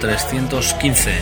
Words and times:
315. 0.00 1.12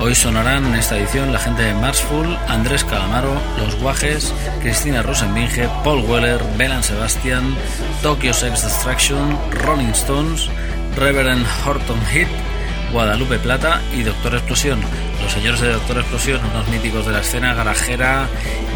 Hoy 0.00 0.14
sonarán 0.14 0.66
en 0.66 0.74
esta 0.74 0.98
edición 0.98 1.32
la 1.32 1.38
gente 1.38 1.62
de 1.62 1.74
Marsful, 1.74 2.36
Andrés 2.48 2.84
Calamaro, 2.84 3.34
Los 3.58 3.76
Guajes, 3.76 4.34
Cristina 4.60 5.02
Rosenbinge, 5.02 5.68
Paul 5.84 6.04
Weller, 6.04 6.40
Belan 6.56 6.82
Sebastian, 6.82 7.54
Tokyo 8.02 8.32
Sex 8.32 8.62
Destruction, 8.62 9.38
Rolling 9.64 9.90
Stones, 9.90 10.48
Reverend 10.96 11.46
Horton 11.64 12.00
Heat, 12.06 12.28
Guadalupe 12.92 13.38
Plata 13.38 13.80
y 13.92 14.02
Doctor 14.02 14.34
Explosión. 14.34 14.80
Los 15.22 15.32
señores 15.32 15.60
de 15.60 15.72
Doctor 15.72 15.98
Explosión, 15.98 16.40
unos 16.44 16.68
míticos 16.68 17.06
de 17.06 17.12
la 17.12 17.20
escena 17.20 17.54
garajera, 17.54 18.28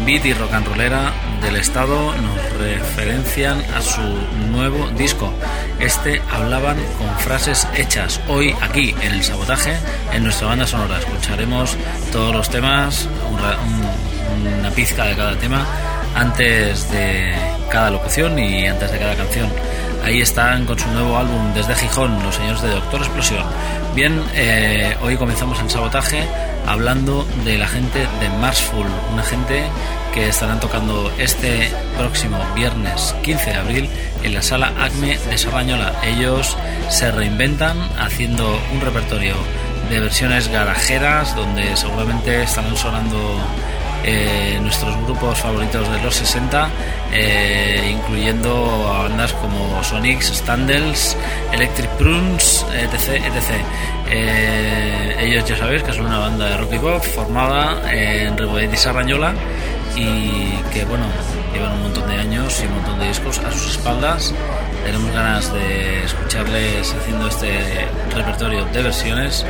beat 0.05 0.25
y 0.25 0.33
rock 0.33 0.53
and 0.53 0.67
rollera 0.67 1.11
del 1.41 1.57
estado, 1.57 2.13
nos 2.15 2.53
referencian 2.53 3.61
a 3.75 3.81
su 3.81 4.01
nuevo 4.51 4.87
disco. 4.97 5.31
Este 5.79 6.21
hablaban 6.31 6.77
con 6.97 7.09
frases 7.19 7.67
hechas. 7.75 8.21
Hoy 8.27 8.55
aquí 8.61 8.95
en 9.01 9.13
el 9.13 9.23
sabotaje, 9.23 9.77
en 10.13 10.23
nuestra 10.23 10.47
banda 10.47 10.65
sonora, 10.65 10.99
escucharemos 10.99 11.77
todos 12.11 12.33
los 12.33 12.49
temas, 12.49 13.07
una 13.29 14.71
pizca 14.71 15.05
de 15.05 15.15
cada 15.15 15.35
tema 15.37 15.65
antes 16.15 16.89
de 16.91 17.35
cada 17.69 17.91
locución 17.91 18.39
y 18.39 18.65
antes 18.65 18.91
de 18.91 18.97
cada 18.97 19.15
canción. 19.15 19.49
Ahí 20.07 20.21
están 20.21 20.65
con 20.65 20.79
su 20.79 20.87
nuevo 20.91 21.17
álbum 21.17 21.53
desde 21.53 21.75
Gijón, 21.75 22.23
los 22.23 22.33
señores 22.33 22.61
de 22.61 22.69
Doctor 22.69 23.01
Explosión. 23.01 23.43
Bien, 23.93 24.23
eh, 24.35 24.95
hoy 25.01 25.17
comenzamos 25.17 25.59
el 25.59 25.69
sabotaje 25.69 26.25
hablando 26.65 27.27
de 27.43 27.57
la 27.57 27.67
gente 27.67 28.07
de 28.21 28.29
Marsful, 28.39 28.87
una 29.11 29.23
gente 29.23 29.65
que 30.13 30.29
estarán 30.29 30.61
tocando 30.61 31.11
este 31.17 31.69
próximo 31.97 32.39
viernes 32.55 33.13
15 33.21 33.49
de 33.49 33.55
abril 33.57 33.89
en 34.23 34.33
la 34.33 34.41
sala 34.41 34.71
ACME 34.79 35.17
de 35.17 35.37
Sarrañola. 35.37 35.91
Ellos 36.05 36.55
se 36.89 37.11
reinventan 37.11 37.77
haciendo 37.99 38.57
un 38.73 38.79
repertorio 38.79 39.35
de 39.89 39.99
versiones 39.99 40.47
garajeras 40.47 41.35
donde 41.35 41.75
seguramente 41.75 42.43
estarán 42.43 42.77
sonando 42.77 43.41
eh, 44.03 44.59
nuestros 44.61 44.95
grupos 45.05 45.39
favoritos 45.39 45.89
de 45.91 46.01
los 46.01 46.15
60, 46.15 46.69
eh, 47.13 47.89
incluyendo 47.91 48.85
bandas 49.01 49.33
como 49.33 49.83
Sonics, 49.83 50.27
Standells, 50.27 51.17
Electric 51.51 51.89
Prunes, 51.91 52.65
etc. 52.73 53.23
etc. 53.25 53.51
Eh, 54.09 55.15
ellos 55.19 55.45
ya 55.45 55.57
sabéis 55.57 55.83
que 55.83 55.93
son 55.93 56.05
una 56.05 56.19
banda 56.19 56.45
de 56.45 56.57
rock 56.57 56.73
y 56.73 56.79
pop 56.79 57.03
formada 57.03 57.91
en 57.91 58.37
Rebodet 58.37 58.73
y 58.73 58.77
Sarrañola 58.77 59.33
y 59.95 60.51
que 60.71 60.85
bueno, 60.85 61.05
llevan 61.53 61.73
un 61.73 61.83
montón 61.83 62.07
de 62.07 62.15
años 62.15 62.61
y 62.61 62.67
un 62.67 62.75
montón 62.75 62.99
de 62.99 63.07
discos 63.07 63.39
a 63.39 63.51
sus 63.51 63.71
espaldas. 63.71 64.33
Tenemos 64.85 65.11
ganas 65.11 65.51
de 65.53 66.03
escucharles 66.03 66.93
haciendo 66.93 67.27
este 67.27 67.87
repertorio 68.15 68.65
de 68.65 68.83
versiones 68.83 69.45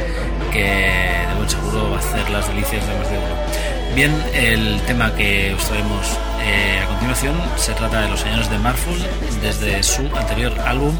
que 0.51 0.63
de 0.63 1.35
buen 1.35 1.49
seguro 1.49 1.91
va 1.91 1.97
a 1.97 1.99
hacer 1.99 2.29
las 2.29 2.47
delicias 2.47 2.87
de 2.87 2.93
más 2.97 3.11
de 3.11 3.17
uno. 3.17 3.76
Bien, 3.97 4.13
el 4.31 4.79
tema 4.81 5.11
que 5.15 5.55
os 5.55 5.67
traemos 5.69 6.19
eh, 6.43 6.81
a 6.83 6.85
continuación 6.85 7.33
se 7.55 7.73
trata 7.73 8.01
de 8.01 8.09
los 8.09 8.19
señores 8.19 8.47
de 8.47 8.59
Marful 8.59 8.95
desde 9.41 9.81
su 9.81 10.03
anterior 10.15 10.53
álbum, 10.67 10.95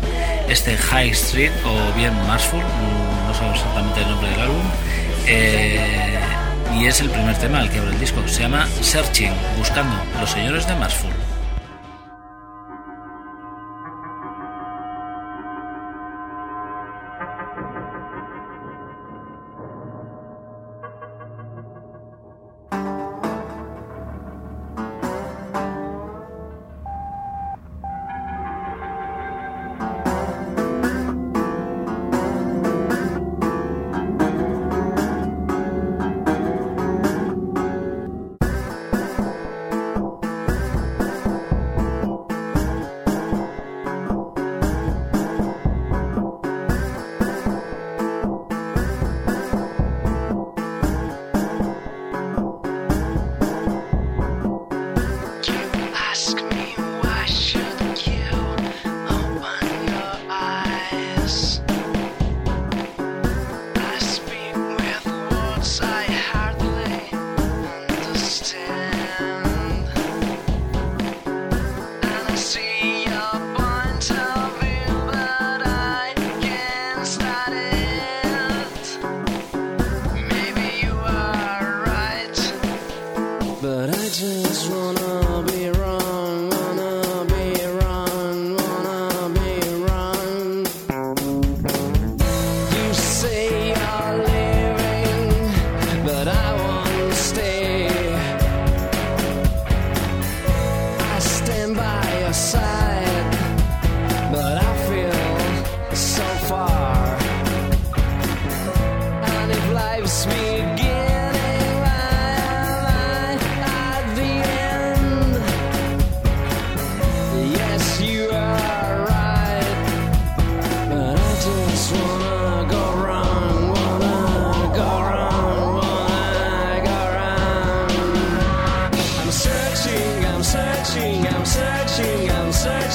este 0.50 0.75
High 0.75 1.12
Street 1.12 1.52
o 1.63 1.96
bien 1.96 2.12
Marful, 2.25 2.59
no 2.59 3.34
sabemos 3.35 3.59
exactamente 3.59 4.02
el 4.02 4.09
nombre 4.09 4.30
del 4.31 4.41
álbum. 4.41 4.63
eh, 5.28 6.19
y 6.75 6.88
es 6.88 7.00
el 7.00 7.12
primer 7.12 7.38
tema 7.38 7.59
al 7.59 7.69
que 7.69 7.78
abre 7.78 7.91
el 7.91 8.00
disco, 8.00 8.28
se 8.28 8.41
llama 8.41 8.68
Searching, 8.81 9.31
buscando 9.59 9.96
los 10.19 10.31
señores 10.31 10.68
de 10.68 10.74
Marful. 10.74 11.27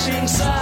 flashing 0.02 0.26
sign. 0.26 0.61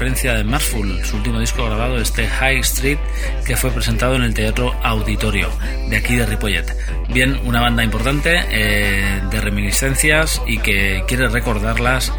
Referencia 0.00 0.32
de 0.32 0.44
Marful, 0.44 1.04
su 1.04 1.16
último 1.16 1.40
disco 1.40 1.62
grabado, 1.66 1.98
este 1.98 2.26
High 2.26 2.60
Street, 2.60 2.96
que 3.46 3.54
fue 3.54 3.70
presentado 3.70 4.14
en 4.14 4.22
el 4.22 4.32
Teatro 4.32 4.74
Auditorio, 4.82 5.50
de 5.90 5.96
aquí 5.98 6.16
de 6.16 6.24
Ripollet. 6.24 6.74
Bien, 7.10 7.38
una 7.44 7.60
banda 7.60 7.84
importante 7.84 8.40
eh, 8.48 9.20
de 9.30 9.40
reminiscencias 9.42 10.40
y 10.46 10.56
que 10.56 11.04
quiere 11.06 11.28
recordarlas 11.28 12.14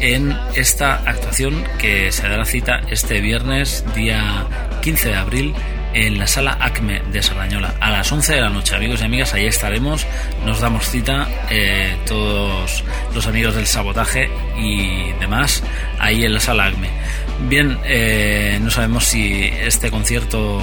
en 0.00 0.34
esta 0.54 0.94
actuación 0.94 1.62
que 1.78 2.10
se 2.10 2.26
dará 2.26 2.46
cita 2.46 2.80
este 2.88 3.20
viernes, 3.20 3.84
día 3.94 4.46
15 4.80 5.10
de 5.10 5.16
abril, 5.16 5.54
en 5.96 6.18
la 6.18 6.26
sala 6.26 6.58
ACME 6.60 7.00
de 7.10 7.22
Sardañola 7.22 7.74
a 7.80 7.90
las 7.90 8.12
11 8.12 8.34
de 8.34 8.40
la 8.42 8.50
noche. 8.50 8.76
Amigos 8.76 9.00
y 9.00 9.04
amigas, 9.04 9.32
ahí 9.32 9.46
estaremos. 9.46 10.06
Nos 10.44 10.60
damos 10.60 10.90
cita 10.90 11.26
eh, 11.50 11.96
todos 12.06 12.84
los 13.14 13.26
amigos 13.26 13.54
del 13.54 13.66
sabotaje 13.66 14.28
y 14.58 15.12
demás 15.14 15.62
ahí 15.98 16.24
en 16.24 16.34
la 16.34 16.40
sala 16.40 16.66
ACME. 16.66 16.90
Bien, 17.48 17.78
eh, 17.84 18.58
no 18.60 18.70
sabemos 18.70 19.04
si 19.04 19.44
este 19.44 19.90
concierto 19.90 20.60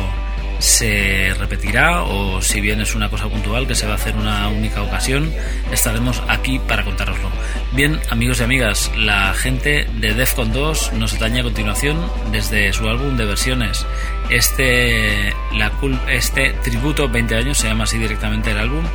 se 0.63 1.33
repetirá 1.37 2.03
o 2.03 2.41
si 2.41 2.61
bien 2.61 2.79
es 2.79 2.95
una 2.95 3.09
cosa 3.09 3.27
puntual 3.27 3.67
que 3.67 3.75
se 3.75 3.85
va 3.85 3.93
a 3.93 3.95
hacer 3.95 4.15
una 4.15 4.47
única 4.47 4.81
ocasión, 4.81 5.29
estaremos 5.73 6.23
aquí 6.29 6.57
para 6.57 6.85
contároslo. 6.85 7.29
Bien, 7.73 7.99
amigos 8.09 8.39
y 8.39 8.43
amigas, 8.43 8.89
la 8.95 9.33
gente 9.33 9.85
de 9.95 10.13
Defcon 10.13 10.53
2 10.53 10.93
nos 10.93 11.13
atañe 11.15 11.41
a 11.41 11.43
continuación 11.43 11.97
desde 12.31 12.71
su 12.71 12.87
álbum 12.87 13.17
de 13.17 13.25
versiones. 13.25 13.85
Este, 14.29 15.33
la, 15.51 15.69
este 16.09 16.53
tributo 16.63 17.09
20 17.09 17.35
años 17.35 17.57
se 17.57 17.67
llama 17.67 17.83
así 17.83 17.97
directamente 17.97 18.51
el 18.51 18.59
álbum 18.59 18.85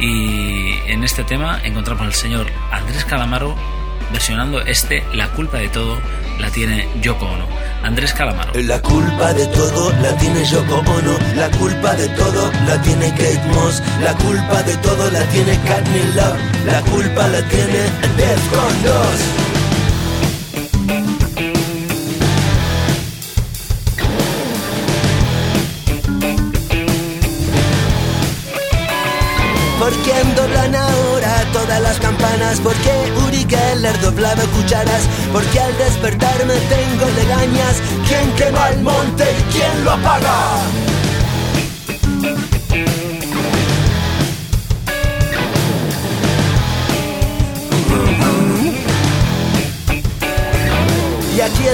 y 0.00 0.74
en 0.86 1.04
este 1.04 1.24
tema 1.24 1.58
encontramos 1.64 2.06
al 2.06 2.12
señor 2.12 2.46
Andrés 2.70 3.06
Calamaro 3.06 3.56
versionando 4.12 4.60
este 4.60 5.04
La 5.14 5.28
culpa 5.28 5.58
de 5.58 5.68
todo 5.68 5.98
la 6.38 6.50
tiene 6.50 6.88
Yoko 7.00 7.26
Ono. 7.26 7.46
Andrés 7.82 8.12
Calamaro. 8.12 8.52
La 8.62 8.80
culpa 8.80 9.32
de 9.34 9.46
todo 9.48 9.92
la 10.00 10.16
tiene 10.16 10.44
Yoko 10.44 10.76
Ono, 10.76 11.18
la 11.36 11.50
culpa 11.50 11.94
de 11.94 12.08
todo 12.08 12.50
la 12.66 12.80
tiene 12.82 13.10
Kate 13.10 13.42
Moss, 13.52 13.82
la 14.02 14.14
culpa 14.14 14.62
de 14.62 14.76
todo 14.78 15.10
la 15.10 15.22
tiene 15.26 15.58
Courtney 15.58 16.12
Love, 16.14 16.66
la 16.66 16.80
culpa 16.90 17.28
la 17.28 17.42
tiene 17.48 17.80
Defcon 18.16 18.82
2. 18.84 19.43
Campanas? 31.98 32.60
¿Por 32.60 32.74
qué 32.74 33.12
Uri 33.26 33.46
Geller 33.48 33.98
doblaba 34.00 34.42
cucharas? 34.56 35.02
¿Por 35.32 35.42
qué 35.46 35.60
al 35.60 35.76
despertarme 35.78 36.54
tengo 36.54 37.06
legañas? 37.16 37.82
¿Quién 38.08 38.30
quema 38.36 38.68
el 38.70 38.80
monte 38.82 39.24
y 39.24 39.52
quién 39.52 39.84
lo 39.84 39.92
apaga? 39.92 41.03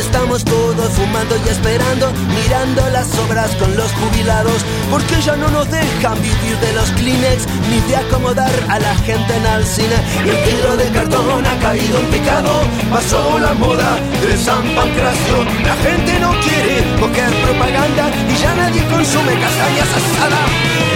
Estamos 0.01 0.45
todos 0.45 0.89
fumando 0.93 1.37
y 1.45 1.49
esperando, 1.49 2.11
mirando 2.35 2.89
las 2.91 3.07
obras 3.19 3.55
con 3.57 3.77
los 3.77 3.93
jubilados, 3.93 4.65
porque 4.91 5.21
ya 5.21 5.37
no 5.37 5.49
nos 5.49 5.71
dejan 5.71 6.17
vivir 6.23 6.57
de 6.59 6.73
los 6.73 6.91
Kleenex, 6.93 7.47
ni 7.69 7.81
de 7.89 7.97
acomodar 7.97 8.53
a 8.69 8.79
la 8.79 8.95
gente 9.07 9.33
en. 9.37 10.01
Y 10.25 10.29
el 10.29 10.39
kilo 10.45 10.77
de 10.77 10.89
cartón 10.91 11.47
ha 11.47 11.57
caído 11.61 11.99
en 12.01 12.07
picado, 12.07 12.51
pasó 12.91 13.39
la 13.39 13.53
moda 13.55 13.99
de 14.23 14.37
San 14.37 14.63
Pancracio. 14.75 15.37
La 15.65 15.77
gente 15.85 16.19
no 16.21 16.33
quiere 16.41 16.81
coger 16.99 17.31
propaganda 17.45 18.11
y 18.29 18.35
ya 18.41 18.55
nadie 18.55 18.83
consume 18.89 19.35
castañas 19.39 19.91
asadas. 20.01 20.49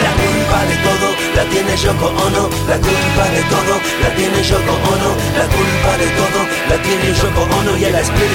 La 0.04 0.12
culpa 0.20 0.58
de 0.68 0.76
todo 0.84 1.08
la 1.36 1.44
tiene 1.50 1.76
Yoko 1.76 2.06
Ono, 2.06 2.48
la 2.68 2.76
culpa 2.76 3.24
de 3.34 3.42
todo 3.52 3.74
la 4.02 4.10
tiene 4.16 4.42
Yoko 4.42 4.74
Ono, 4.92 5.10
la 5.38 5.46
culpa 5.48 5.92
de 6.00 6.08
todo 6.18 6.40
la 6.68 6.76
tiene 6.82 7.08
Yoko 7.14 7.42
Ono 7.58 7.76
y 7.76 7.84
el 7.84 7.94
espíritu 7.94 8.33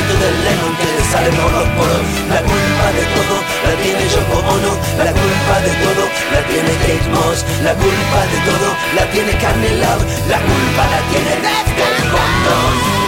La 1.30 2.42
culpa 2.42 2.92
de 2.98 3.06
todo 3.14 3.36
la 3.66 3.74
tiene 3.84 4.10
Yoko 4.10 4.40
Ono, 4.40 4.74
la 4.98 5.12
culpa 5.12 5.60
de 5.62 5.72
todo 5.84 6.10
la 6.34 6.42
tiene 6.48 6.72
Kate 6.82 7.10
Moss, 7.10 7.46
la 7.64 7.74
culpa 7.74 8.20
de 8.32 8.40
todo 8.50 8.76
la 8.96 9.06
tiene 9.12 9.32
Carney 9.38 9.78
Love, 9.78 10.06
la 10.28 10.40
culpa 10.40 10.84
la 10.90 11.00
tiene 11.12 11.36
Defcon 11.36 12.99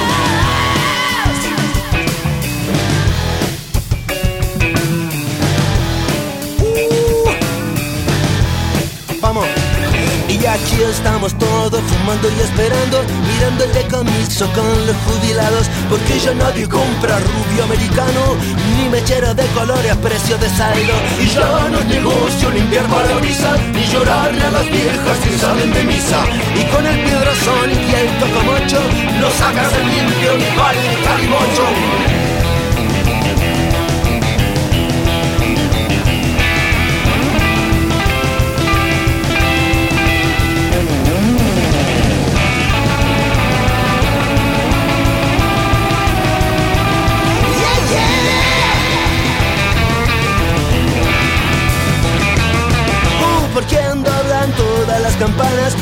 Y 10.41 10.45
aquí 10.47 10.81
estamos 10.89 11.37
todos 11.37 11.81
fumando 11.81 12.27
y 12.27 12.39
esperando, 12.41 13.03
mirando 13.27 13.63
el 13.63 13.73
decomiso 13.73 14.51
con 14.53 14.87
los 14.87 14.95
jubilados, 15.05 15.69
porque 15.87 16.17
ya 16.17 16.33
nadie 16.33 16.67
compra 16.67 17.19
rubio 17.19 17.63
americano, 17.65 18.35
ni 18.75 18.89
mechero 18.89 19.35
de 19.35 19.45
colores 19.53 19.91
a 19.91 19.95
precio 20.01 20.39
de 20.39 20.49
saldo. 20.49 20.93
Y 21.21 21.27
ya 21.27 21.69
no 21.69 21.77
es 21.77 21.85
negocio 21.85 22.49
limpiar 22.49 22.87
parabrisas, 22.87 23.59
ni 23.71 23.85
llorarle 23.85 24.41
a 24.41 24.51
las 24.51 24.65
viejas 24.65 25.17
que 25.23 25.37
salen 25.37 25.73
de 25.73 25.83
misa. 25.83 26.25
Y 26.55 26.63
con 26.73 26.87
el 26.87 26.99
piedrazón 27.03 27.69
y 27.69 27.93
el 27.93 28.09
tocomocho, 28.17 28.81
lo 29.21 29.29
sacas 29.29 29.71
en 29.73 29.89
limpio 29.93 30.37
y 30.39 30.57
vale 30.57 30.89
el 30.89 31.03
calimocho. 31.03 32.30
Las 55.61 55.75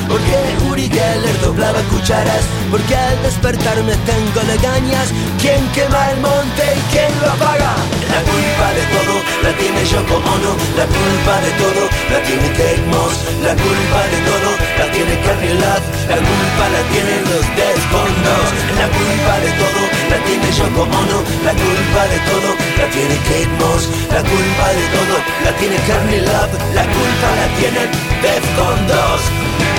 Doblaba 1.59 1.83
cucharas? 1.91 2.45
¿Por 2.71 2.79
qué 2.87 2.95
al 2.95 3.21
despertarme 3.21 3.91
tengo 4.07 4.39
legañas? 4.47 5.11
¿Quién 5.41 5.59
quema 5.75 6.11
el 6.11 6.19
monte 6.23 6.63
y 6.71 6.81
quién 6.87 7.11
lo 7.19 7.27
apaga? 7.35 7.75
La 8.15 8.21
culpa 8.23 8.67
de 8.79 8.83
todo 8.95 9.15
la 9.43 9.51
tiene 9.59 9.83
Yoko 9.83 10.23
Ono 10.23 10.51
La 10.79 10.87
culpa 10.87 11.35
de 11.43 11.51
todo 11.59 11.83
la 12.15 12.19
tiene 12.23 12.47
Kate 12.55 12.85
Moss. 12.87 13.15
La 13.43 13.53
culpa 13.59 13.99
de 14.07 14.19
todo 14.23 14.49
la 14.79 14.85
tiene 14.95 15.13
Carrie 15.19 15.55
Love. 15.59 15.87
La 16.07 16.19
culpa 16.23 16.63
la 16.71 16.81
tienen 16.95 17.21
los 17.27 17.45
descondos 17.59 18.47
La 18.79 18.87
culpa 18.95 19.33
de 19.43 19.51
todo 19.59 19.81
la 20.15 20.17
tiene 20.23 20.47
Yoko 20.55 20.83
Ono 20.87 21.17
La 21.43 21.53
culpa 21.59 22.01
de 22.07 22.19
todo 22.23 22.49
la 22.79 22.85
tiene 22.87 23.15
Kate 23.27 23.55
Moss. 23.59 23.83
La 24.15 24.23
culpa 24.23 24.65
de 24.79 24.85
todo 24.95 25.15
la 25.43 25.51
tiene 25.59 25.75
Carney 25.91 26.23
Love. 26.23 26.55
La 26.71 26.87
culpa 26.87 27.27
la 27.35 27.47
tiene 27.59 27.83
Defcon 28.23 28.79
2 28.87 29.78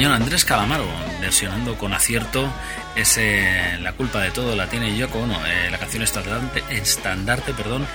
Señor 0.00 0.14
Andrés 0.14 0.46
Calamaro 0.46 0.86
versionando 1.20 1.76
con 1.76 1.92
acierto 1.92 2.50
ese 2.96 3.76
La 3.82 3.92
culpa 3.92 4.22
de 4.22 4.30
todo 4.30 4.56
la 4.56 4.66
tiene 4.66 4.96
Yoko 4.96 5.18
Ono, 5.18 5.34
eh, 5.44 5.70
la 5.70 5.76
canción 5.76 6.02
estandarte, 6.02 6.64
estandarte 6.70 7.52
perdón, 7.52 7.86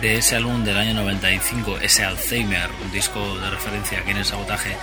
de 0.00 0.16
ese 0.16 0.34
álbum 0.34 0.64
del 0.64 0.76
año 0.76 0.92
95, 0.94 1.78
ese 1.78 2.02
Alzheimer, 2.02 2.68
un 2.84 2.90
disco 2.90 3.38
de 3.38 3.48
referencia 3.48 4.00
aquí 4.00 4.10
en 4.10 4.16
el 4.16 4.24
sabotaje. 4.24 4.76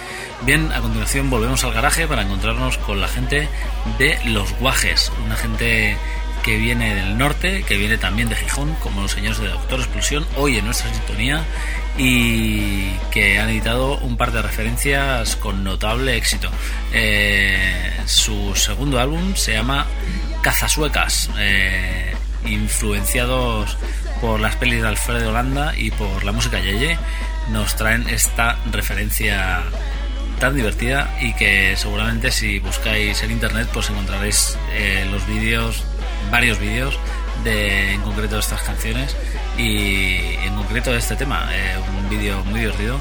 Bien, 0.44 0.72
a 0.72 0.80
continuación 0.80 1.30
volvemos 1.30 1.66
al 1.66 1.74
garaje 1.74 2.08
para 2.08 2.22
encontrarnos 2.22 2.78
con 2.78 3.02
la 3.02 3.10
gente 3.10 3.50
de 3.98 4.18
Los 4.28 4.58
Guajes, 4.60 5.12
una 5.26 5.36
gente 5.36 5.98
que 6.44 6.58
viene 6.58 6.96
del 6.96 7.18
norte, 7.18 7.64
que 7.64 7.78
viene 7.78 7.98
también 7.98 8.30
de 8.30 8.36
Gijón, 8.36 8.76
como 8.76 9.02
los 9.02 9.12
señores 9.12 9.40
de 9.40 9.50
Doctor 9.50 9.80
Explosión, 9.80 10.26
hoy 10.38 10.58
en 10.58 10.66
nuestra 10.66 10.94
sintonía, 10.94 11.44
y 11.98 12.92
que 13.12 13.40
han 13.40 13.50
editado 13.50 13.98
un 13.98 14.18
par 14.18 14.32
de 14.32 14.42
referencias 14.42 15.36
con 15.36 15.64
notable 15.64 16.16
éxito. 16.18 16.50
Eh, 16.94 17.92
su 18.06 18.56
segundo 18.56 19.00
álbum 19.00 19.36
se 19.36 19.54
llama 19.54 19.86
Cazasuecas, 20.42 21.30
eh, 21.38 22.14
influenciados 22.46 23.78
por 24.22 24.40
las 24.40 24.56
pelis 24.56 24.82
de 24.82 24.88
Alfredo 24.88 25.30
Holanda 25.30 25.74
y 25.78 25.92
por 25.92 26.24
la 26.24 26.32
música 26.32 26.60
Yeye, 26.60 26.98
nos 27.52 27.76
traen 27.76 28.08
esta 28.10 28.58
referencia 28.72 29.64
tan 30.40 30.56
divertida 30.56 31.18
y 31.20 31.34
que 31.34 31.76
seguramente 31.76 32.32
si 32.32 32.60
buscáis 32.60 33.22
en 33.24 33.32
internet 33.32 33.68
pues 33.74 33.90
encontraréis 33.90 34.58
eh, 34.72 35.06
los 35.12 35.26
vídeos, 35.28 35.84
varios 36.32 36.60
vídeos 36.60 36.98
de 37.44 37.94
en 37.94 38.02
concreto 38.02 38.36
de 38.36 38.42
estas 38.42 38.62
canciones 38.62 39.16
y 39.58 40.36
en 40.46 40.56
concreto 40.56 40.92
de 40.92 41.00
este 41.00 41.16
tema, 41.16 41.50
eh, 41.52 41.76
un 41.98 42.10
vídeo 42.10 42.44
muy 42.46 42.62
divertido 42.62 43.00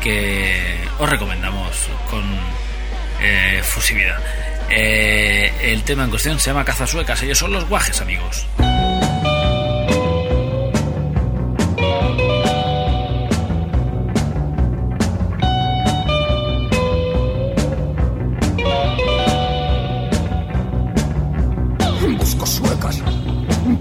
que 0.00 0.78
os 0.98 1.08
recomendamos 1.08 1.88
con 2.10 2.22
eh, 3.20 3.60
fusividad. 3.62 4.18
Eh, 4.70 5.52
el 5.62 5.82
tema 5.82 6.04
en 6.04 6.10
cuestión 6.10 6.38
se 6.38 6.50
llama 6.50 6.64
Cazasuecas, 6.64 7.22
ellos 7.22 7.38
son 7.38 7.52
los 7.52 7.68
guajes 7.68 8.00
amigos. 8.00 8.46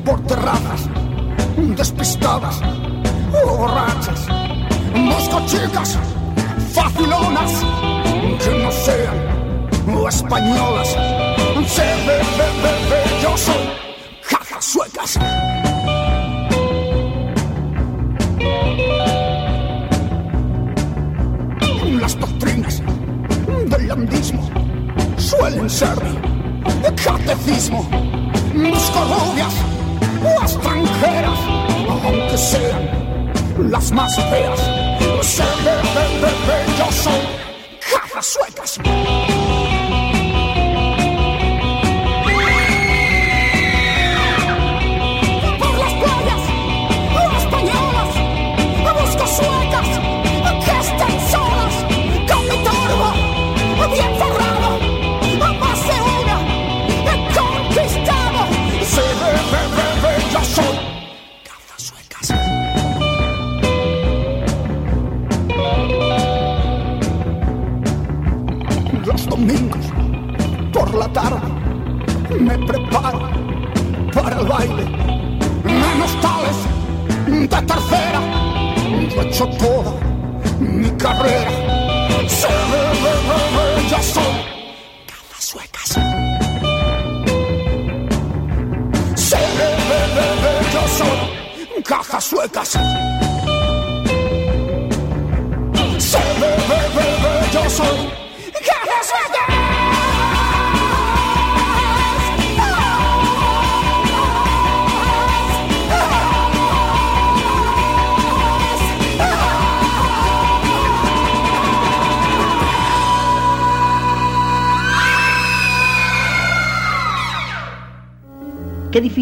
Por 0.08 0.22
terrazas, 0.22 0.90
despistadas 1.76 2.62
borrachas. 3.46 4.26
Busco 4.96 5.46
chicas 5.48 6.00
facilonas 6.74 7.52
que 8.42 8.58
no 8.64 8.72
sean 8.72 10.08
españolas. 10.08 10.88
Se 11.68 11.82
ve, 11.82 12.18
ve, 12.38 12.72
ve, 12.90 13.04
yo 13.22 13.38
soy 13.38 13.70
jaja 14.22 14.62
suecas. 14.62 15.20
Las 22.00 22.18
doctrinas 22.18 22.82
del 23.70 23.88
landismo 23.90 24.50
suelen 25.18 25.70
ser 25.70 26.00
catecismo. 26.96 27.84
Busco 28.54 29.00
rubias 29.04 29.77
o 30.24 30.42
extranjeras, 30.42 31.40
aunque 32.04 32.38
sean 32.38 33.72
las 33.72 33.92
más 33.92 34.16
feas. 34.30 34.60
Se 35.22 35.44
ve, 35.44 35.76
ve, 36.22 36.58
yo 36.78 36.92
soy 36.92 37.22
jajas 37.82 38.26
suecas. 38.26 38.80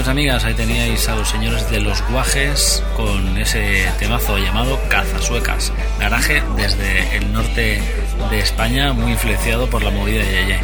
Amigos 0.00 0.06
y 0.06 0.10
amigas, 0.10 0.44
ahí 0.44 0.54
teníais 0.54 1.08
a 1.08 1.14
los 1.14 1.28
señores 1.28 1.70
de 1.70 1.80
los 1.80 2.00
guajes 2.08 2.82
con 2.96 3.36
ese 3.36 3.86
temazo 3.98 4.38
llamado 4.38 4.78
Cazasuecas. 4.88 5.72
Garaje 5.98 6.42
desde 6.56 7.16
el 7.16 7.30
norte 7.32 7.82
de 8.30 8.38
España, 8.38 8.94
muy 8.94 9.12
influenciado 9.12 9.68
por 9.68 9.82
la 9.82 9.90
movida 9.90 10.22
de 10.22 10.30
Yeye. 10.30 10.60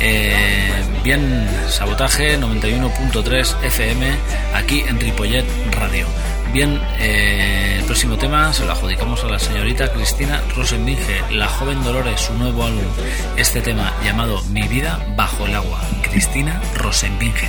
Eh, 0.00 0.72
bien, 1.04 1.48
sabotaje 1.68 2.38
91.3 2.38 3.64
FM 3.64 4.06
aquí 4.54 4.80
en 4.80 4.98
Ripollet 4.98 5.44
Radio. 5.78 6.06
Bien, 6.52 6.80
eh, 6.98 7.76
el 7.78 7.84
próximo 7.84 8.16
tema 8.16 8.52
se 8.52 8.64
lo 8.64 8.72
adjudicamos 8.72 9.22
a 9.22 9.28
la 9.28 9.38
señorita 9.38 9.92
Cristina 9.92 10.42
Rosenbinge, 10.56 11.22
la 11.30 11.46
joven 11.46 11.84
Dolores, 11.84 12.20
su 12.22 12.34
nuevo 12.34 12.64
álbum. 12.64 12.84
Este 13.36 13.60
tema 13.60 13.92
llamado 14.04 14.42
Mi 14.50 14.66
vida 14.66 14.98
bajo 15.16 15.46
el 15.46 15.54
agua. 15.54 15.80
Cristina 16.02 16.60
Rosenbinge. 16.74 17.48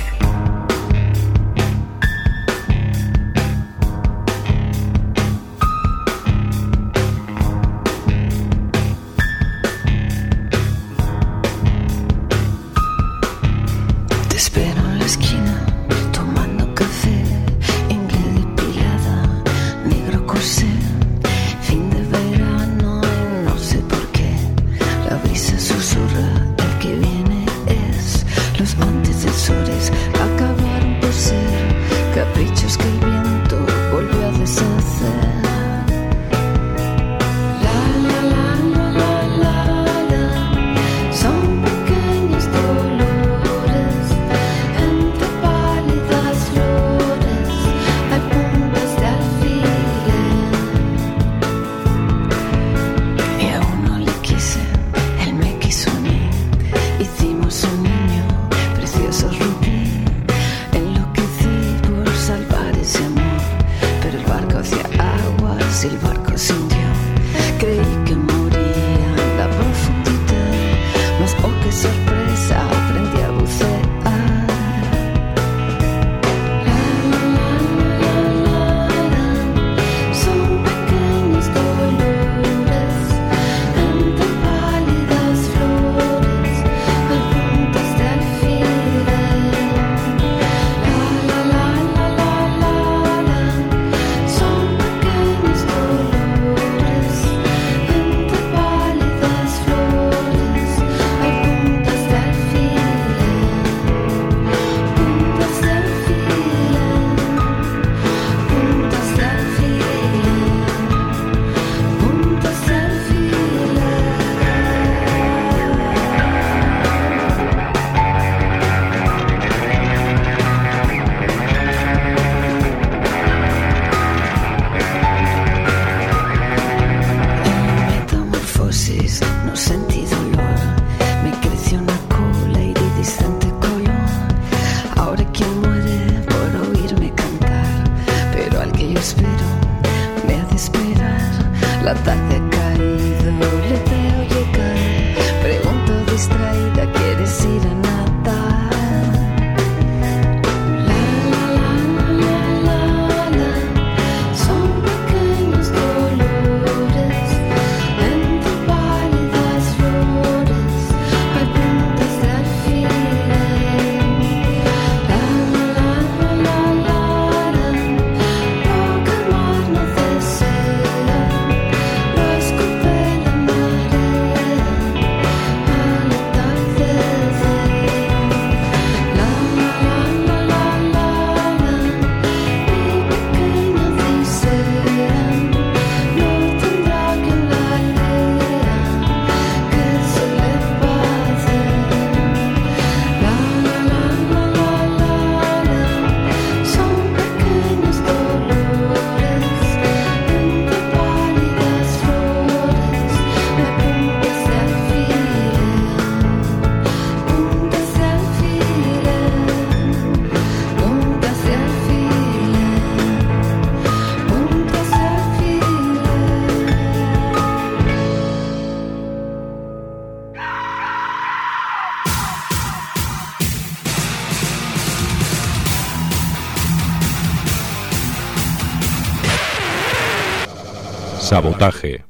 Sabotaje. 231.22 232.02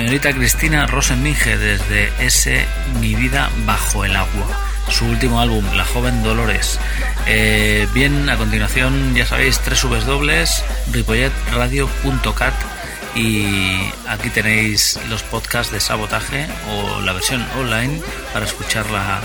Señorita 0.00 0.32
Cristina 0.32 0.86
Rosenminge 0.86 1.58
desde 1.58 2.10
ese 2.24 2.64
Mi 3.00 3.14
vida 3.14 3.50
bajo 3.66 4.02
el 4.06 4.16
agua, 4.16 4.46
su 4.88 5.04
último 5.04 5.42
álbum, 5.42 5.62
La 5.76 5.84
joven 5.84 6.22
Dolores. 6.22 6.80
Eh, 7.26 7.86
bien, 7.92 8.30
a 8.30 8.38
continuación, 8.38 9.14
ya 9.14 9.26
sabéis, 9.26 9.58
tres 9.58 9.80
subes 9.80 10.06
dobles, 10.06 10.64
ripolletradio.cat 10.90 12.54
y 13.14 13.44
aquí 14.08 14.30
tenéis 14.30 14.98
los 15.10 15.22
podcasts 15.22 15.70
de 15.70 15.80
sabotaje 15.80 16.46
o 16.70 17.02
la 17.02 17.12
versión 17.12 17.46
online 17.58 18.00
para 18.32 18.46
escucharla 18.46 19.20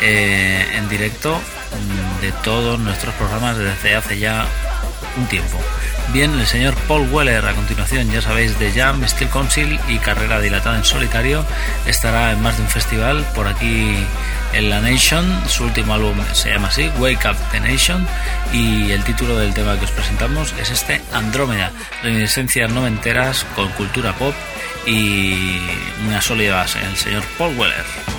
eh, 0.00 0.66
en 0.76 0.88
directo 0.88 1.38
mm, 1.38 2.22
de 2.22 2.32
todos 2.42 2.78
nuestros 2.78 3.14
programas 3.16 3.58
desde 3.58 3.94
hace 3.94 4.18
ya 4.18 4.46
un 5.18 5.26
tiempo. 5.26 5.58
Bien, 6.12 6.32
el 6.38 6.46
señor 6.46 6.74
Paul 6.88 7.08
Weller, 7.10 7.44
a 7.44 7.52
continuación, 7.52 8.10
ya 8.10 8.22
sabéis, 8.22 8.58
de 8.58 8.72
Jam, 8.72 9.06
Steel 9.06 9.28
Council 9.28 9.78
y 9.88 9.98
carrera 9.98 10.40
dilatada 10.40 10.76
en 10.78 10.84
solitario, 10.84 11.44
estará 11.84 12.32
en 12.32 12.40
más 12.40 12.56
de 12.56 12.62
un 12.62 12.68
festival 12.68 13.26
por 13.34 13.46
aquí 13.48 13.96
en 14.54 14.70
La 14.70 14.80
Nation. 14.80 15.26
Su 15.48 15.64
último 15.64 15.94
álbum 15.94 16.16
se 16.32 16.50
llama 16.50 16.68
así, 16.68 16.90
Wake 16.98 17.28
Up 17.28 17.36
the 17.52 17.60
Nation, 17.60 18.06
y 18.52 18.92
el 18.92 19.04
título 19.04 19.36
del 19.36 19.52
tema 19.52 19.78
que 19.78 19.84
os 19.84 19.90
presentamos 19.90 20.54
es 20.60 20.70
este 20.70 21.02
Andrómeda, 21.12 21.72
reminiscencias 22.02 22.70
noventeras 22.70 23.44
con 23.54 23.68
cultura 23.72 24.14
pop 24.14 24.34
y 24.86 25.58
una 26.06 26.22
sólida 26.22 26.54
base, 26.54 26.78
el 26.80 26.96
señor 26.96 27.24
Paul 27.36 27.58
Weller. 27.58 28.15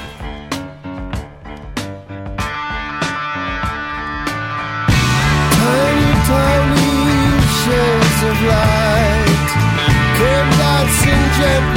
Jim. 11.38 11.77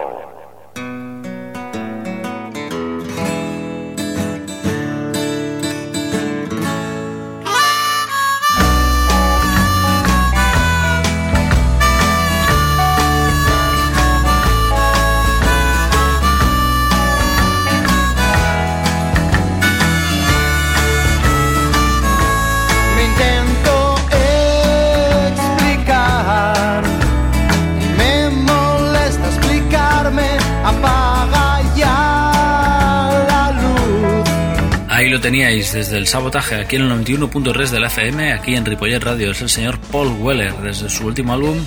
Desde 35.73 35.97
el 35.97 36.07
sabotaje, 36.07 36.55
aquí 36.55 36.75
en 36.75 36.83
el 36.83 36.91
91.3 36.91 37.69
de 37.69 37.79
la 37.79 37.87
FM, 37.87 38.33
aquí 38.33 38.55
en 38.55 38.65
Ripollet 38.65 38.99
Radio. 38.99 39.31
Es 39.31 39.41
el 39.41 39.49
señor 39.49 39.79
Paul 39.91 40.09
Weller, 40.19 40.53
desde 40.55 40.89
su 40.89 41.05
último 41.05 41.33
álbum 41.33 41.57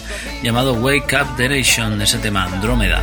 llamado 0.43 0.75
Wake 0.75 1.17
Up 1.17 1.37
the 1.37 1.49
Nation, 1.49 2.01
ese 2.01 2.19
tema, 2.19 2.45
Andrómeda. 2.45 3.03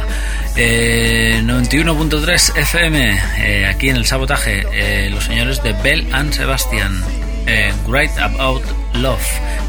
Eh, 0.56 1.42
91.3 1.44 2.58
FM, 2.58 3.20
eh, 3.40 3.66
aquí 3.66 3.90
en 3.90 3.96
el 3.96 4.06
sabotaje, 4.06 4.66
eh, 4.74 5.10
los 5.10 5.26
señores 5.26 5.64
de 5.64 5.74
Bell 5.74 6.08
and 6.14 6.34
Sebastian. 6.34 7.21
Eh, 7.48 7.74
Great 7.88 8.18
About 8.18 8.64
Love. 8.96 9.26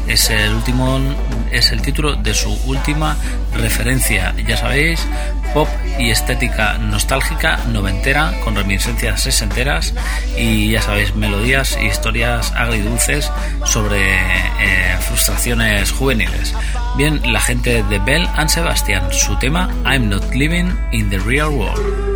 Es 0.07 0.29
el 0.29 0.53
último 0.53 0.99
es 1.51 1.71
el 1.71 1.81
título 1.81 2.15
de 2.15 2.33
su 2.33 2.51
última 2.65 3.15
referencia. 3.53 4.33
Ya 4.47 4.57
sabéis 4.57 5.05
pop 5.53 5.67
y 5.99 6.09
estética 6.09 6.77
nostálgica 6.79 7.59
noventera 7.71 8.33
con 8.43 8.55
reminiscencias 8.55 9.21
sesenteras 9.21 9.93
y 10.37 10.71
ya 10.71 10.81
sabéis 10.81 11.15
melodías 11.15 11.77
e 11.77 11.85
historias 11.85 12.51
agridulces 12.53 13.31
sobre 13.65 14.01
eh, 14.01 14.97
frustraciones 15.01 15.91
juveniles. 15.91 16.55
Bien 16.97 17.21
la 17.31 17.39
gente 17.39 17.83
de 17.83 17.99
Bell 17.99 18.27
and 18.35 18.49
Sebastian 18.49 19.13
su 19.13 19.37
tema 19.37 19.69
I'm 19.85 20.09
Not 20.09 20.33
Living 20.33 20.75
in 20.91 21.09
the 21.09 21.19
Real 21.19 21.49
World 21.49 22.12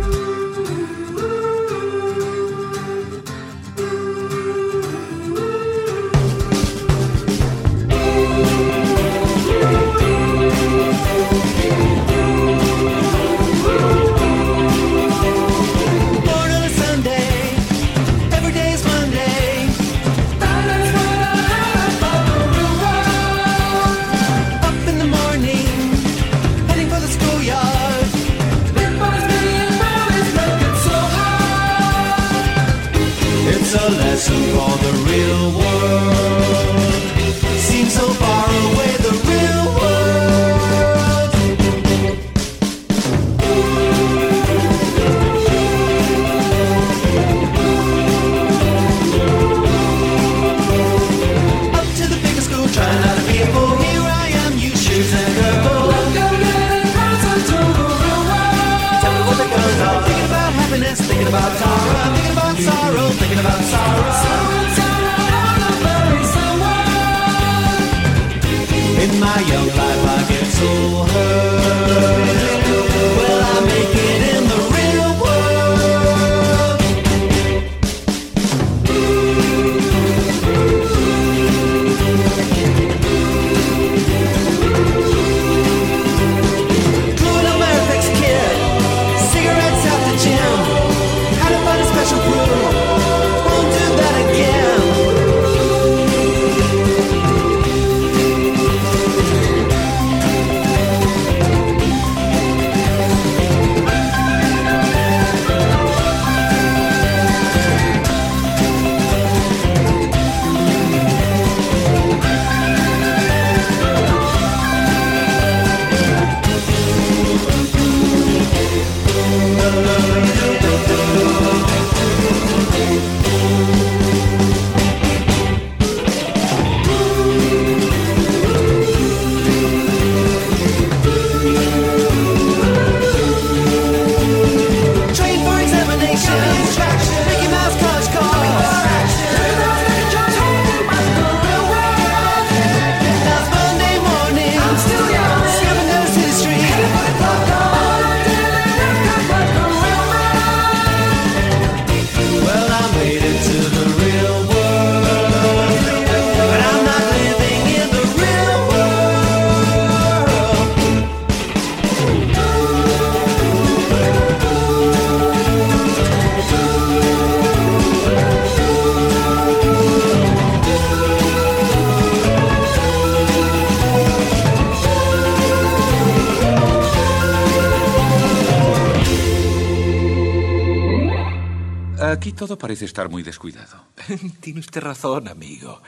todo 182.38 182.56
parece 182.56 182.84
estar 182.84 183.08
muy 183.08 183.22
descuidado. 183.22 183.84
Tiene 184.40 184.60
usted 184.60 184.80
razón, 184.80 185.28
amigo. 185.28 185.82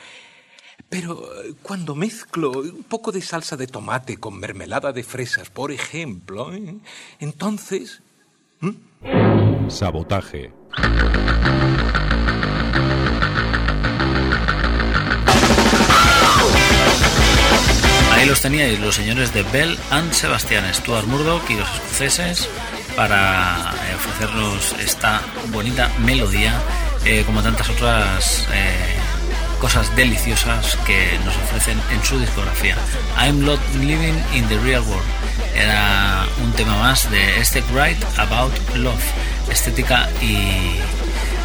Pero 0.89 1.45
eh, 1.45 1.55
cuando 1.63 1.95
mezclo 1.95 2.51
un 2.51 2.83
poco 2.83 3.13
de 3.13 3.23
salsa 3.23 3.57
de 3.57 3.69
tomate 3.69 4.17
con 4.17 4.39
mermelada 4.39 4.93
de 4.93 5.05
fresas, 5.05 5.49
por 5.49 5.71
ejemplo, 5.71 6.53
¿eh? 6.53 6.77
entonces... 7.21 8.03
Sabotaje. 9.69 10.53
Ahí 18.13 18.27
los 18.27 18.43
teníais, 18.43 18.79
los 18.81 18.97
señores 18.97 19.33
de 19.33 19.45
Bell 19.45 19.79
and 19.91 20.13
Sebastian, 20.13 20.75
Stuart 20.75 21.07
Murdoch 21.07 21.49
y 21.49 21.55
los 21.55 21.73
escoceses, 21.73 22.49
para 22.97 23.73
eh, 23.89 23.95
ofrecernos 23.95 24.75
esta 24.81 25.21
bonita 25.53 25.91
melodía, 26.01 26.55
eh, 27.05 27.23
como 27.25 27.43
tantas 27.43 27.69
otras 27.71 28.47
eh, 28.53 28.97
cosas 29.61 29.95
deliciosas 29.97 30.77
que 30.87 31.19
nos 31.25 31.37
ofrecen 31.37 31.81
en 31.93 32.03
su 32.05 32.19
discografía. 32.19 32.77
I'm 33.19 33.45
not 33.45 33.61
living 33.75 34.15
in 34.33 34.49
the 34.49 34.59
real 34.61 34.83
world. 34.83 35.05
Era 35.55 36.25
un 36.43 36.53
tema 36.53 36.77
más 36.79 37.11
de 37.11 37.41
este 37.41 37.63
Write 37.73 38.05
About 38.17 38.53
Love, 38.77 39.05
estética 39.51 40.09
y 40.23 40.79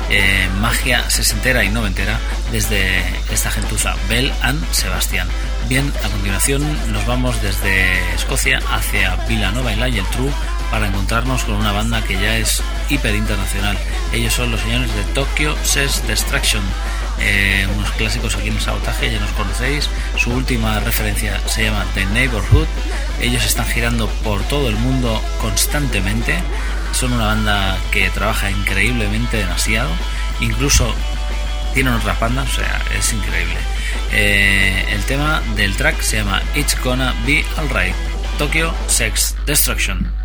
eh, 0.10 0.48
magia 0.60 1.10
sesentera 1.10 1.63
y 1.63 1.70
noventera 1.70 2.20
desde 2.52 3.04
esta 3.32 3.52
gentuza, 3.52 3.96
Bell 4.10 4.32
and 4.41 4.63
Sebastian. 4.72 5.28
Bien, 5.68 5.91
a 6.04 6.10
continuación 6.10 6.62
nos 6.91 7.06
vamos 7.06 7.41
desde 7.41 8.13
Escocia 8.13 8.60
hacia 8.72 9.15
Villanova 9.28 9.74
y 9.74 9.78
la 9.78 9.89
Geltrú 9.89 10.32
para 10.70 10.88
encontrarnos 10.88 11.44
con 11.44 11.56
una 11.56 11.72
banda 11.72 12.04
que 12.04 12.13
ya 12.13 12.38
es 12.38 12.62
hiper 12.89 13.15
internacional. 13.15 13.78
Ellos 14.13 14.34
son 14.34 14.52
los 14.52 14.62
señores 14.62 14.94
de 14.94 15.04
Tokyo 15.13 15.56
Sex 15.63 16.06
Destruction, 16.08 16.63
eh, 17.19 17.67
unos 17.75 17.91
clásicos 17.91 18.36
aquí 18.36 18.49
en 18.49 18.60
sabotaje, 18.60 19.12
ya 19.12 19.19
nos 19.19 19.32
conocéis. 19.32 19.89
Su 20.17 20.32
última 20.32 20.80
referencia 20.80 21.39
se 21.47 21.65
llama 21.65 21.86
The 21.93 22.06
Neighborhood. 22.08 22.67
Ellos 23.21 23.45
están 23.45 23.65
girando 23.67 24.08
por 24.23 24.41
todo 24.43 24.69
el 24.69 24.75
mundo 24.75 25.21
constantemente. 25.41 26.36
Son 26.91 27.13
una 27.13 27.28
banda 27.28 27.78
que 27.91 28.10
trabaja 28.10 28.49
increíblemente 28.51 29.38
demasiado. 29.38 29.89
Incluso 30.39 30.93
tienen 31.73 31.93
otras 31.93 32.19
bandas, 32.19 32.49
o 32.49 32.56
sea, 32.56 32.82
es 32.97 33.12
increíble. 33.13 33.58
Eh, 34.12 34.86
el 34.89 35.04
tema 35.04 35.41
del 35.56 35.75
track 35.75 36.01
se 36.01 36.17
llama 36.17 36.41
It's 36.56 36.78
Gonna 36.82 37.13
Be 37.25 37.43
Alright. 37.58 37.95
Tokyo 38.38 38.73
Sex 38.88 39.36
Destruction. 39.45 40.25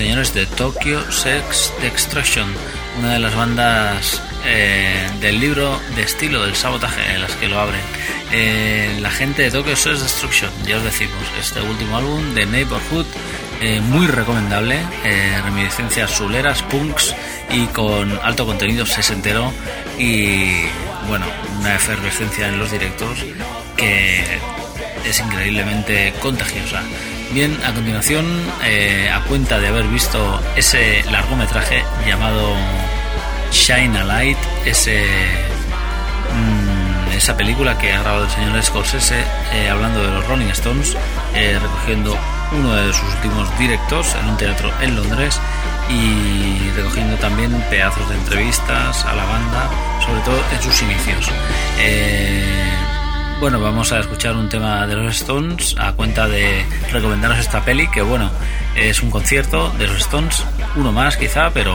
Señores 0.00 0.32
de 0.32 0.46
Tokyo 0.46 1.12
Sex 1.12 1.74
Destruction, 1.82 2.48
una 2.98 3.12
de 3.12 3.18
las 3.18 3.36
bandas 3.36 4.22
eh, 4.46 5.10
del 5.20 5.38
libro 5.38 5.78
de 5.94 6.04
estilo 6.04 6.42
del 6.42 6.56
sabotaje 6.56 7.02
en 7.12 7.20
las 7.20 7.32
que 7.32 7.48
lo 7.48 7.60
abren. 7.60 7.82
Eh, 8.32 8.96
la 9.02 9.10
gente 9.10 9.42
de 9.42 9.50
Tokyo 9.50 9.76
Sex 9.76 10.00
Destruction, 10.00 10.50
ya 10.66 10.78
os 10.78 10.84
decimos, 10.84 11.22
este 11.38 11.60
último 11.60 11.98
álbum 11.98 12.32
de 12.32 12.46
Neighborhood, 12.46 13.04
eh, 13.60 13.82
muy 13.82 14.06
recomendable, 14.06 14.80
eh, 15.04 15.38
reminiscencias 15.44 16.10
suleras, 16.12 16.62
punks 16.62 17.14
y 17.50 17.66
con 17.66 18.18
alto 18.22 18.46
contenido 18.46 18.86
sesentero 18.86 19.52
y 19.98 20.62
bueno, 21.08 21.26
una 21.58 21.74
efervescencia 21.74 22.48
en 22.48 22.58
los 22.58 22.70
directos 22.70 23.18
que 23.76 24.24
es 25.04 25.20
increíblemente 25.20 26.14
contagiosa. 26.22 26.82
Bien, 27.32 27.56
a 27.64 27.72
continuación, 27.72 28.26
eh, 28.64 29.08
a 29.08 29.20
cuenta 29.20 29.60
de 29.60 29.68
haber 29.68 29.86
visto 29.86 30.40
ese 30.56 31.04
largometraje 31.12 31.84
llamado 32.04 32.56
Shine 33.52 33.98
a 33.98 34.04
Light, 34.04 34.38
ese, 34.64 35.04
mm, 36.34 37.12
esa 37.12 37.36
película 37.36 37.78
que 37.78 37.92
ha 37.92 38.00
grabado 38.00 38.24
el 38.24 38.30
señor 38.30 38.60
Scorsese 38.60 39.22
eh, 39.52 39.68
hablando 39.68 40.02
de 40.02 40.10
los 40.10 40.26
Rolling 40.26 40.48
Stones, 40.48 40.96
eh, 41.34 41.56
recogiendo 41.62 42.18
uno 42.50 42.74
de 42.74 42.92
sus 42.92 43.14
últimos 43.14 43.58
directos 43.60 44.12
en 44.16 44.28
un 44.28 44.36
teatro 44.36 44.72
en 44.80 44.96
Londres 44.96 45.38
y 45.88 46.68
recogiendo 46.74 47.16
también 47.18 47.52
pedazos 47.70 48.08
de 48.08 48.16
entrevistas 48.16 49.04
a 49.04 49.14
la 49.14 49.24
banda, 49.24 49.70
sobre 50.04 50.20
todo 50.22 50.42
en 50.52 50.62
sus 50.62 50.82
inicios. 50.82 51.30
Bueno, 53.40 53.58
vamos 53.58 53.90
a 53.90 54.00
escuchar 54.00 54.36
un 54.36 54.50
tema 54.50 54.86
de 54.86 54.94
los 54.96 55.16
Stones 55.16 55.74
a 55.78 55.94
cuenta 55.94 56.28
de 56.28 56.62
recomendaros 56.92 57.38
esta 57.38 57.64
peli, 57.64 57.88
que 57.88 58.02
bueno, 58.02 58.30
es 58.76 59.02
un 59.02 59.10
concierto 59.10 59.70
de 59.78 59.86
los 59.86 59.96
Stones, 60.00 60.44
uno 60.76 60.92
más 60.92 61.16
quizá, 61.16 61.50
pero 61.50 61.74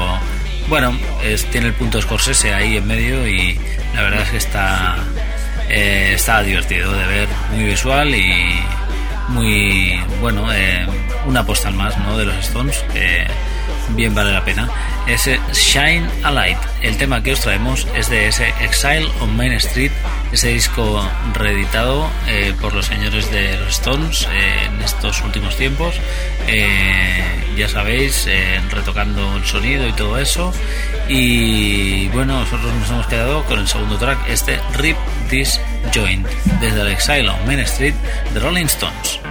bueno, 0.69 0.95
tiene 1.51 1.67
el 1.67 1.73
punto 1.73 1.99
Scorsese 1.99 2.53
ahí 2.53 2.77
en 2.77 2.85
medio 2.85 3.27
y 3.27 3.59
la 3.95 4.03
verdad 4.03 4.21
es 4.21 4.29
que 4.29 4.37
está, 4.37 4.95
eh, 5.67 6.11
está 6.13 6.43
divertido 6.43 6.93
de 6.93 7.07
ver, 7.07 7.27
muy 7.51 7.63
visual 7.63 8.13
y 8.13 8.61
muy, 9.29 9.99
bueno, 10.21 10.51
eh, 10.53 10.85
una 11.25 11.45
postal 11.45 11.73
más 11.73 11.97
¿no? 11.99 12.17
de 12.17 12.25
los 12.25 12.35
Stones, 12.37 12.83
que 12.93 13.25
bien 13.89 14.13
vale 14.13 14.31
la 14.31 14.43
pena. 14.43 14.69
Ese 15.07 15.39
Shine 15.53 16.07
a 16.23 16.31
Light, 16.31 16.57
el 16.81 16.97
tema 16.97 17.21
que 17.21 17.33
os 17.33 17.41
traemos 17.41 17.87
es 17.95 18.09
de 18.09 18.27
ese 18.27 18.53
Exile 18.61 19.07
on 19.21 19.35
Main 19.35 19.53
Street, 19.53 19.91
ese 20.31 20.49
disco 20.49 21.07
reeditado 21.33 22.09
eh, 22.27 22.53
por 22.59 22.73
los 22.73 22.87
señores 22.87 23.31
de 23.31 23.57
los 23.57 23.69
Stones 23.69 24.27
eh, 24.31 24.65
en 24.67 24.81
estos 24.81 25.21
últimos 25.23 25.55
tiempos. 25.55 25.95
Ya 27.57 27.69
sabéis, 27.69 28.27
retocando 28.69 29.37
el 29.37 29.45
sonido 29.45 29.87
y 29.87 29.93
todo 29.93 30.19
eso. 30.19 30.51
Y 31.07 32.09
bueno, 32.09 32.41
nosotros 32.41 32.73
nos 32.73 32.89
hemos 32.89 33.07
quedado 33.07 33.45
con 33.45 33.59
el 33.59 33.67
segundo 33.67 33.97
track, 33.97 34.27
este 34.27 34.59
Rip 34.73 34.97
This 35.29 35.61
Joint, 35.93 36.25
desde 36.59 36.81
el 36.81 36.87
Exile 36.87 37.29
on 37.29 37.45
Main 37.45 37.59
Street 37.59 37.95
de 38.33 38.39
Rolling 38.39 38.65
Stones. 38.65 39.24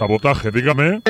Sabotaje, 0.00 0.50
dígame. 0.50 1.02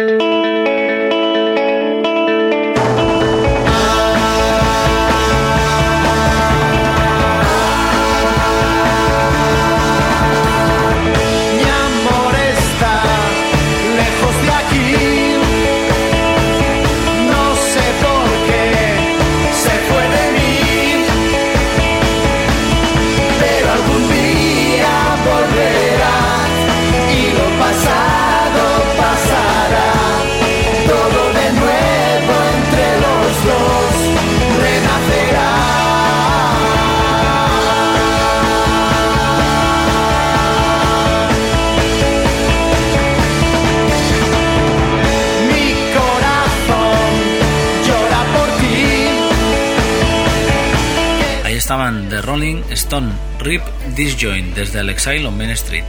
Stone, 52.73 53.12
Rip, 53.39 53.62
Disjoint, 53.95 54.55
desde 54.55 54.81
el 54.81 54.91
Exile 54.91 55.27
on 55.27 55.37
Main 55.37 55.51
Street. 55.51 55.85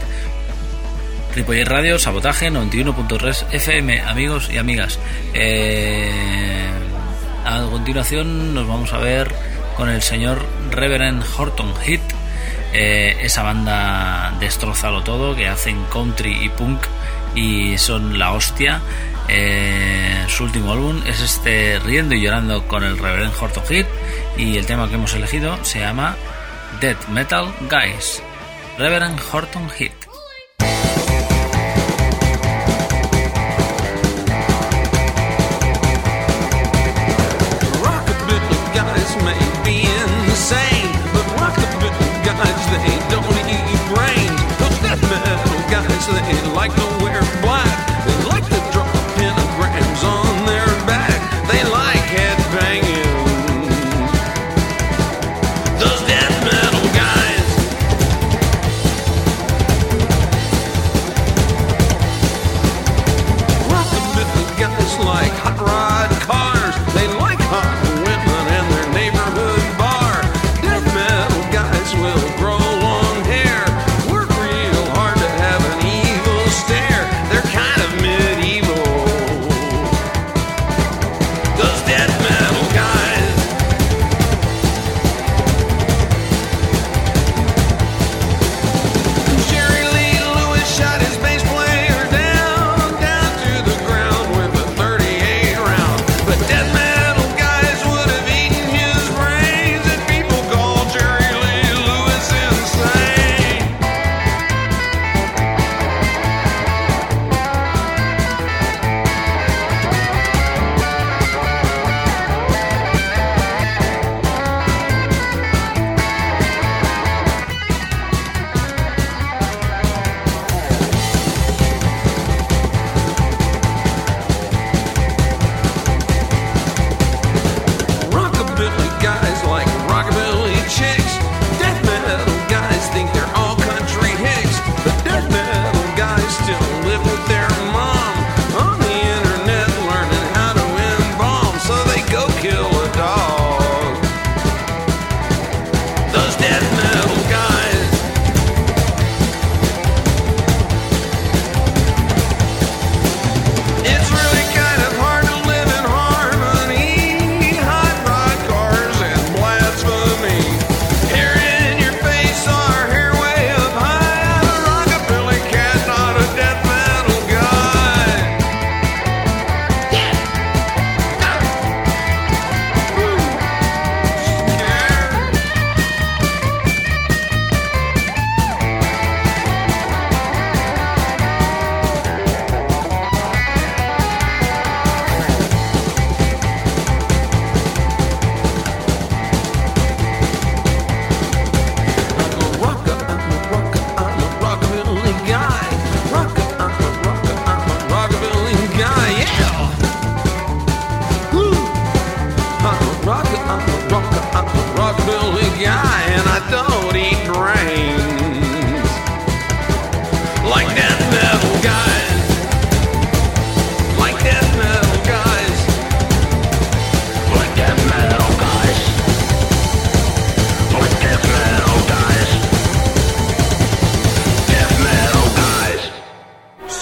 Ripollet 1.36 1.66
Radio, 1.66 1.98
Sabotaje, 1.98 2.52
91.3 2.52 3.46
FM, 3.52 4.02
amigos 4.02 4.50
y 4.52 4.58
amigas. 4.58 5.00
Eh, 5.34 6.70
a 7.46 7.62
continuación 7.70 8.54
nos 8.54 8.68
vamos 8.68 8.92
a 8.94 8.98
ver 8.98 9.34
con 9.78 9.90
el 9.90 10.02
señor 10.02 10.46
Reverend 10.72 11.24
Horton 11.38 11.74
Heat. 11.78 12.02
Eh, 12.74 13.18
esa 13.22 13.44
banda 13.44 14.36
destrozalo 14.40 15.04
todo, 15.04 15.36
que 15.36 15.48
hacen 15.48 15.84
country 15.86 16.46
y 16.46 16.50
punk 16.50 16.82
y 17.34 17.78
son 17.78 18.20
la 18.20 18.34
hostia. 18.34 18.82
Eh, 19.28 20.26
su 20.28 20.44
último 20.44 20.74
álbum 20.74 21.02
es 21.08 21.22
este 21.22 21.80
Riendo 21.80 22.16
y 22.16 22.22
Llorando 22.22 22.68
con 22.68 22.84
el 22.84 22.98
Reverend 22.98 23.34
Horton 23.40 23.64
Heat 23.66 23.88
y 24.38 24.58
el 24.58 24.66
tema 24.66 24.90
que 24.90 24.96
hemos 24.96 25.14
elegido 25.14 25.64
se 25.64 25.80
llama 25.80 26.18
Dead 26.80 26.98
metal 27.10 27.52
guys. 27.68 28.22
Reverend 28.80 29.20
Horton 29.20 29.68
Hitlet 29.68 30.12
guys 38.74 39.16
may 39.26 39.42
be 39.66 39.78
insane, 39.84 40.92
but 41.14 41.26
rocket 41.40 41.72
guys 42.26 42.64
that 42.72 42.84
it 42.88 43.04
don't 43.12 43.36
eat 43.52 43.66
you 43.72 43.82
brain, 43.92 44.32
but 44.60 44.74
death 44.82 45.02
metal 45.12 45.62
guys 45.70 46.06
that 46.08 46.26
like 46.56 46.76
no 46.78 47.01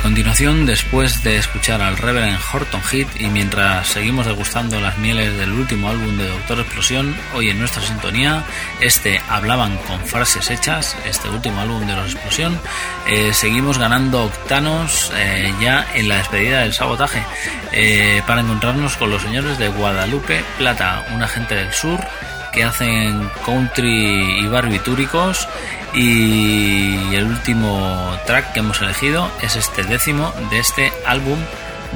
Continuación, 0.00 0.66
después 0.66 1.22
de 1.22 1.36
escuchar 1.36 1.80
al 1.80 1.96
Reverend 1.96 2.38
Horton 2.52 2.82
Heat 2.82 3.08
y 3.20 3.26
mientras 3.28 3.88
seguimos 3.88 4.26
degustando 4.26 4.80
las 4.80 4.98
mieles 4.98 5.36
del 5.36 5.52
último 5.52 5.88
álbum 5.88 6.16
de 6.16 6.28
Doctor 6.28 6.60
Explosión, 6.60 7.16
hoy 7.34 7.50
en 7.50 7.58
nuestra 7.58 7.82
sintonía, 7.82 8.44
este 8.80 9.20
Hablaban 9.28 9.76
con 9.78 10.00
frases 10.00 10.50
hechas, 10.50 10.96
este 11.06 11.28
último 11.28 11.60
álbum 11.60 11.86
de 11.86 11.96
los 11.96 12.12
Explosión, 12.12 12.60
eh, 13.06 13.32
seguimos 13.32 13.78
ganando 13.78 14.24
octanos 14.24 15.12
eh, 15.16 15.52
ya 15.60 15.86
en 15.94 16.08
la 16.08 16.16
despedida 16.16 16.60
del 16.60 16.74
sabotaje 16.74 17.22
eh, 17.72 18.22
para 18.26 18.42
encontrarnos 18.42 18.96
con 18.96 19.10
los 19.10 19.22
señores 19.22 19.58
de 19.58 19.68
Guadalupe 19.68 20.44
Plata, 20.58 21.06
una 21.12 21.28
gente 21.28 21.54
del 21.54 21.72
sur 21.72 22.00
que 22.52 22.64
hacen 22.64 23.30
country 23.44 24.40
y 24.40 24.46
barbitúricos 24.46 25.48
y 25.94 27.14
el 27.14 27.24
último 27.24 28.16
track 28.26 28.52
que 28.52 28.60
hemos 28.60 28.80
elegido 28.80 29.30
es 29.42 29.56
este 29.56 29.82
décimo 29.84 30.32
de 30.50 30.58
este 30.58 30.92
álbum 31.06 31.38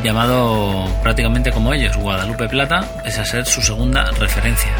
llamado 0.02 0.88
prácticamente 1.02 1.52
como 1.52 1.72
ellos, 1.72 1.96
Guadalupe 1.96 2.48
Plata, 2.48 2.88
es 3.04 3.18
a 3.18 3.24
ser 3.24 3.46
su 3.46 3.60
segunda 3.60 4.10
referencia. 4.12 4.72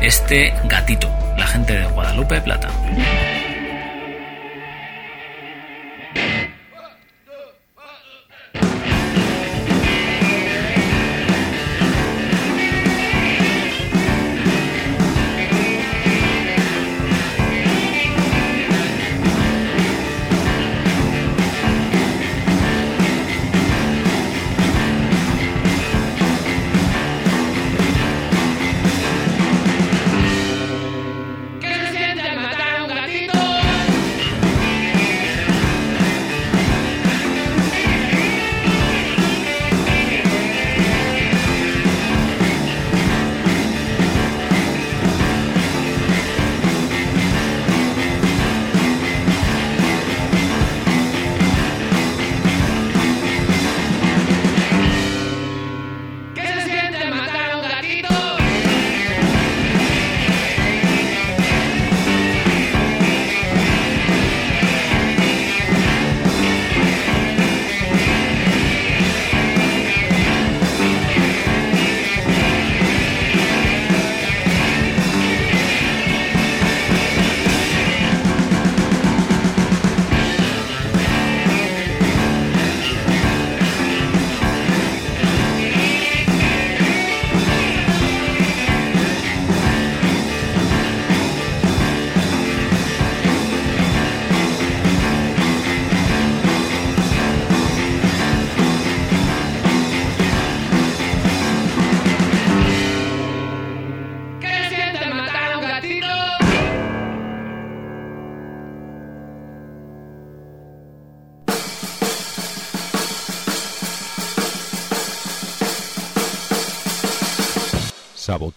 Este 0.00 0.52
gatito, 0.64 1.08
la 1.36 1.46
gente 1.46 1.78
de 1.78 1.86
Guadalupe 1.86 2.40
Plata. 2.40 2.68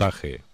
Sabotaje. 0.02 0.51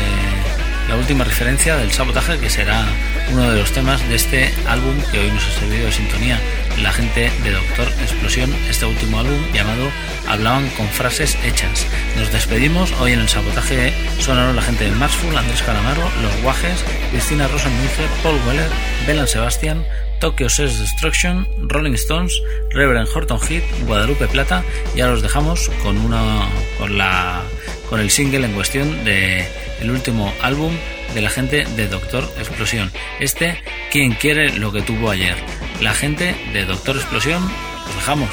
la 0.88 0.96
última 0.96 1.22
referencia 1.24 1.76
del 1.76 1.92
sabotaje 1.92 2.38
que 2.38 2.50
será 2.50 2.84
uno 3.30 3.48
de 3.48 3.60
los 3.60 3.70
temas 3.70 4.06
de 4.08 4.16
este 4.16 4.52
álbum 4.66 4.96
que 5.12 5.20
hoy 5.20 5.30
nos 5.30 5.46
ha 5.46 5.52
servido 5.60 5.86
de 5.86 5.92
sintonía 5.92 6.40
la 6.78 6.92
gente 6.92 7.30
de 7.42 7.50
Doctor 7.50 7.88
Explosión, 8.00 8.54
este 8.68 8.86
último 8.86 9.18
álbum 9.18 9.38
llamado 9.52 9.90
Hablaban 10.28 10.68
con 10.70 10.86
frases 10.88 11.36
hechas. 11.44 11.86
Nos 12.16 12.30
despedimos 12.32 12.92
hoy 13.00 13.12
en 13.12 13.20
el 13.20 13.28
sabotaje 13.28 13.92
sonoro 14.18 14.52
la 14.52 14.62
gente 14.62 14.84
de 14.84 14.90
Marsful, 14.92 15.36
Andrés 15.36 15.62
Calamaro, 15.62 16.02
Los 16.22 16.42
Guajes, 16.42 16.84
Cristina 17.10 17.48
Rosenmuller, 17.48 18.08
Paul 18.22 18.38
Weller, 18.46 18.70
Belan 19.06 19.28
Sebastian, 19.28 19.84
Tokyo 20.20 20.48
Sex 20.48 20.78
Destruction, 20.78 21.46
Rolling 21.68 21.94
Stones, 21.94 22.40
Reverend 22.70 23.08
Horton 23.12 23.40
Heat, 23.40 23.64
Guadalupe 23.86 24.28
Plata. 24.28 24.62
Ya 24.94 25.08
los 25.08 25.22
dejamos 25.22 25.70
con 25.82 25.98
una 25.98 26.48
con 26.78 26.96
la 26.96 27.42
con 27.88 28.00
el 28.00 28.10
single 28.10 28.46
en 28.46 28.52
cuestión 28.52 29.04
de 29.04 29.46
el 29.80 29.90
último 29.90 30.32
álbum 30.42 30.72
de 31.14 31.22
la 31.22 31.30
gente 31.30 31.64
de 31.64 31.88
Doctor 31.88 32.24
Explosión. 32.38 32.92
Este, 33.18 33.60
quien 33.90 34.12
quiere 34.12 34.58
lo 34.58 34.72
que 34.72 34.82
tuvo 34.82 35.10
ayer. 35.10 35.36
La 35.80 35.94
gente 35.94 36.36
de 36.52 36.64
Doctor 36.66 36.96
Explosión, 36.96 37.42
os 37.88 37.94
dejamos. 37.94 38.30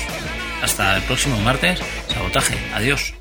Hasta 0.61 0.97
el 0.97 1.03
próximo 1.03 1.39
martes. 1.41 1.79
Sabotaje. 2.09 2.57
Adiós. 2.73 3.16